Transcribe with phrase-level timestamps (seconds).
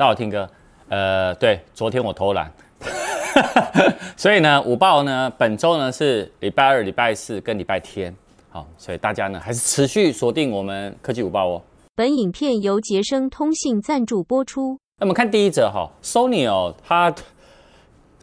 [0.00, 0.48] 大家好，听歌，
[0.88, 2.50] 呃，对，昨天我偷懒，
[4.16, 8.16] 所以呢，五报呢，本周呢是礼拜二、礼拜四跟礼拜天，
[8.48, 11.62] 好，所以大家呢还是持续锁定我们科技五报哦。
[11.94, 14.78] 本影片由杰生通信赞助播出。
[15.00, 17.14] 那我们看第一则哈，Sony 哦，它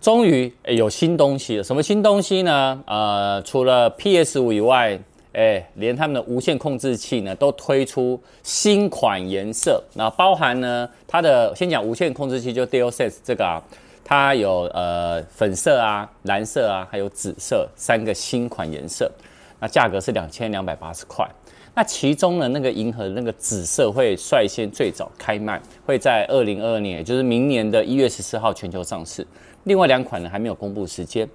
[0.00, 1.62] 终于有新东西了。
[1.62, 2.82] 什么新东西呢？
[2.86, 4.98] 呃，除了 PS 五以外。
[5.36, 13.62] 哎，连他们的无线控制器呢都推出新款颜色，那包含呢它的先讲无线控制器就 DualSense 这个啊，
[14.02, 19.12] 它有呃粉色啊、蓝色啊，还有紫色三个新款颜色，
[19.60, 21.28] 那价格是两千两百八十块。
[21.74, 29.26] 那其中呢那个银河那个紫色会率先最早开卖，会在二零二二年，也就是明年的一月十四号全球上市。
[29.64, 31.28] 另外两款呢还没有公布时间。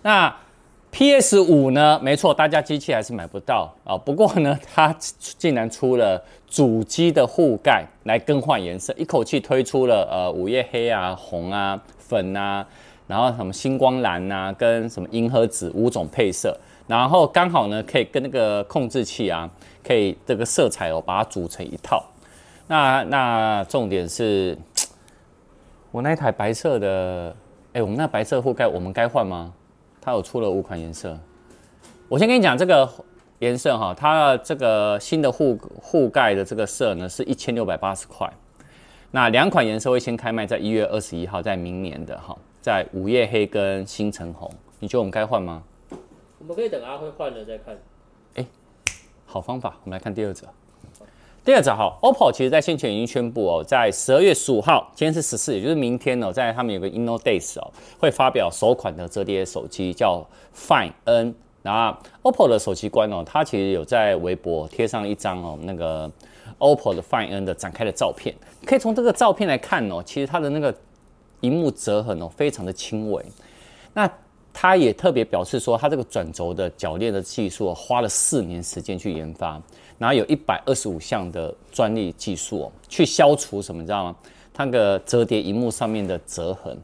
[0.00, 0.34] 那
[0.92, 1.98] PS 五呢？
[2.02, 3.96] 没错，大家机器还是买不到啊。
[3.96, 12.64] 不过呢，它竟然出了主机的护盖来更换颜色，一口气推出了呃午夜黑啊、红啊、粉啊，
[13.06, 16.54] 然后什么星光蓝啊，跟什么银河紫五种配色，
[16.86, 19.48] 然后刚好呢可以跟那个控制器啊，
[19.82, 22.04] 可以这个色彩哦把它组成一套。
[22.66, 24.56] 那那重点是，
[25.90, 27.34] 我那台白色的，
[27.72, 29.54] 哎，我们那白色护盖我们该换吗？
[30.04, 31.16] 它有出了五款颜色，
[32.08, 32.88] 我先跟你讲这个
[33.38, 38.28] 颜色哈，它这个新的护护盖的这个色呢是一千六百八十块。
[39.12, 45.62] 那两款颜色会先开卖在一月二十一号，在明年的哈，在午夜黑跟星辰红，你觉得我们该换吗？
[46.40, 47.78] 我们可以等阿辉换了再看。
[48.34, 48.44] 哎，
[49.24, 50.48] 好方法，我们来看第二则。
[51.44, 61.34] 第二则哈，OPPO 其实在先前已经宣布哦，在十二月十五号，今天是十四，也就是明天哦，在他们有个 Inno Days 哦，会发表首款的折叠手机，叫 Find N。
[61.62, 66.08] 那 OPPO 的首席官哦，他其实有在微博贴上一张哦，那个
[66.58, 68.32] OPPO 的 Find N 的展开的照片，
[68.64, 70.72] 可以从这个照片来看哦，其实它的那个
[71.40, 73.20] 荧幕折痕哦，非常的轻微。
[73.94, 74.08] 那
[74.52, 79.60] 他也特别表示说，他这个转轴的铰链的技术花了四年时间去研发。
[79.98, 84.16] 然后有一百二十五项的专利技术哦，去消除什么，你知道吗？
[84.52, 86.76] 它那个折叠荧幕上面的折痕。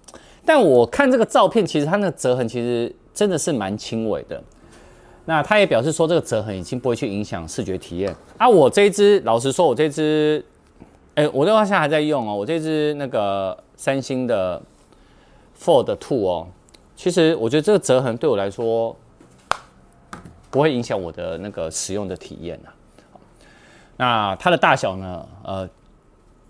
[0.45, 4.41] 但我看这个照片，其实它那个折痕其实真的是蛮轻微的。
[5.25, 8.15] 那他也表示说，这个折痕已经不会去影响视觉体验。
[8.39, 10.43] 啊，我这一支，老实说，我这支，
[11.17, 12.35] 哎，我的话现在还在用哦。
[12.35, 14.63] 我这支那个三星的
[15.61, 16.47] Fold Two 哦，
[16.99, 18.95] 其实我觉得这个折痕对我来说
[20.51, 22.75] 不会影响我的那个使用的体验啊。
[23.97, 25.25] 那它的大小呢？
[25.45, 25.69] 呃，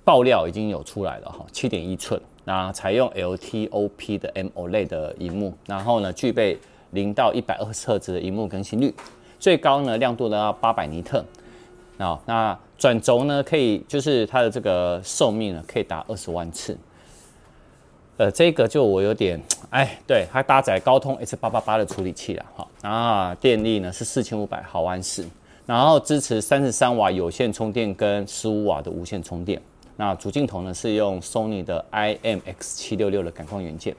[0.04, 6.58] 爆料已经有出来了哈，七点一寸，那采用 LTOP 的 AMOLED 的荧幕，然后呢，具备
[6.92, 8.94] 零到一百二十赫兹的荧幕更新率，
[9.38, 11.22] 最高呢亮度呢要八百尼特，
[11.98, 16.74] 啊，那转轴呢可以就是它的这个寿命呢可以达二十万次，
[18.18, 19.40] 呃，这个就我有点
[19.70, 25.24] 哎，对，它搭载高通 S 八八八的处理器了哈，啊，电力呢是四千五百毫安时。
[25.64, 29.60] 然后支持三十三瓦有线充电跟十五瓦的无线充电。
[29.96, 33.94] 那主镜头呢是用 Sony 的 IMX 七六六的感光元件。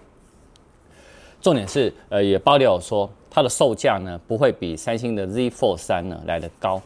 [1.42, 6.82] 重点是，呃，也爆料说它的售价呢不会比三星的 Z Fold 三呢来的高。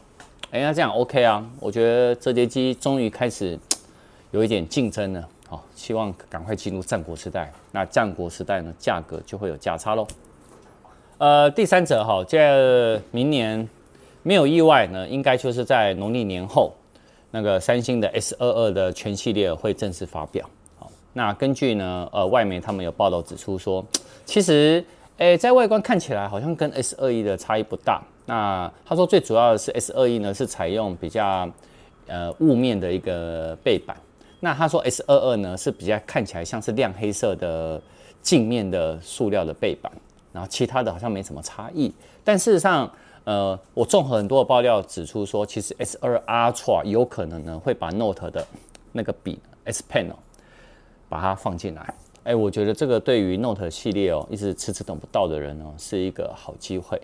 [0.52, 1.44] 哎，那这样 OK 啊？
[1.60, 3.58] 我觉得折叠机终于开始
[4.30, 5.28] 有一点竞争了。
[5.54, 7.54] 好，希望赶快进入战国时代。
[7.72, 10.08] 那战国时代呢，价格就会有价差喽。
[11.20, 13.70] 呃，第三者哈，这明年。
[14.26, 16.72] 没有意外呢，应该就是在农历年后，
[17.32, 20.50] 那个三星的 S 二二的全系列会正式发表。
[20.80, 23.86] 好，那根据呢，呃，外媒他们有报道指出说，
[24.24, 24.82] 其实，
[25.18, 28.02] 诶，在外观看起来好像跟 S 二一的差异不大。
[28.26, 31.46] 那他说最主要的是 S 二一呢是采用比较
[32.08, 33.98] 呃雾面的一个背板，
[34.44, 37.82] 那他说 S 二二呢是比较看起来像是亮黑色的
[38.22, 39.90] 镜面的塑料的背板，
[40.34, 41.94] 然后其他的好像没什么差异，
[42.26, 42.92] 但事实上。
[43.26, 48.46] 呃，我综合很多的爆料指出说，其实 S 二 Ultra 有可能呢会把 Note 的
[48.92, 50.16] 那个笔 S Pen 哦，
[51.08, 51.94] 把它放进来。
[52.26, 57.02] 哎，我觉得这个对于 Note 系列哦一直迟迟等不到的人哦是一个好机会。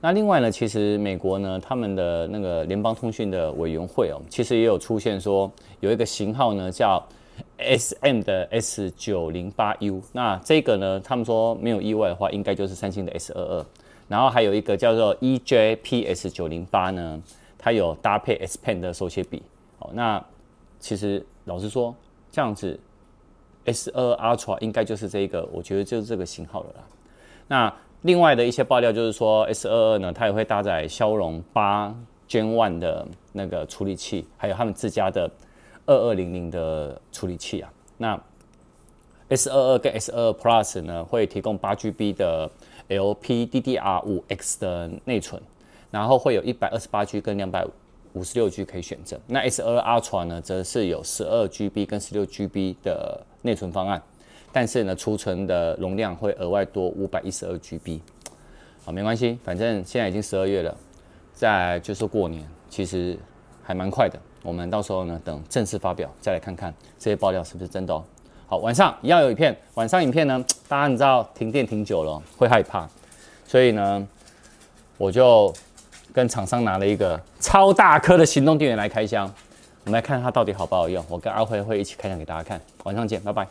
[0.00, 5.50] 那另外呢，其实美国呢他们的那个联邦通讯的委员会哦，其实也有出现说
[5.80, 7.02] 有一个型号呢叫
[7.58, 13.66] SM 的 S 九零八 U，那这个呢他们说没有意外的话，应该就是三星的 S 二二。
[14.08, 17.22] 然后还有一个叫做 EJPS 九零八呢，
[17.56, 19.42] 它有搭配 S Pen 的手写笔。
[19.78, 20.22] 哦，那
[20.80, 21.94] 其实老实说，
[22.32, 22.78] 这样子
[23.66, 26.84] S 二 Ultra 应该就是这个，我觉得就是这个型号了啦。
[27.46, 31.94] 那另外的一些爆料就是说，S 二二呢，它也会搭载骁龙八
[32.28, 35.30] Gen One 的那个处理器，还有他们自家的
[35.84, 37.70] 二二零零的处理器啊。
[37.98, 38.18] 那
[39.28, 42.50] S 二二跟 S 二二 Plus 呢，会提供八 GB 的
[42.88, 45.40] LPDDR 五 X 的内存，
[45.90, 47.66] 然后会有一百二十八 G 跟两百
[48.14, 49.20] 五十六 G 可以选择。
[49.26, 54.02] 那 S 二二 Ultra 呢，则是有十二 GB 跟十六 GB 的内存方案，
[54.52, 58.00] 但是呢，储存的容量会额外多五百一十二 GB。
[58.84, 60.76] 好，没关系，反正现在已经十二月了，
[61.32, 63.18] 再就是过年，其实
[63.62, 64.18] 还蛮快的。
[64.42, 68.02] 我们到时候呢，等正式发表再来看看这些爆料是不是真的哦。
[68.46, 69.56] 好，晚上一样有影片。
[69.74, 72.88] 晚上影片呢，大家你知道停电停久了会害怕，
[73.46, 74.08] 所以呢，
[74.96, 75.52] 我就
[76.12, 79.32] 跟厂商拿了一个超大颗的行动电源来开箱。
[79.84, 81.04] 我们来看它到底好不好用。
[81.08, 82.60] 我跟阿辉会一起开箱给大家看。
[82.84, 83.46] 晚上见，拜拜。